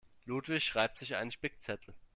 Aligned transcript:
Ludwig 0.25 0.63
schreibt 0.63 0.97
sich 0.97 1.15
einen 1.15 1.29
Spickzettel. 1.29 1.93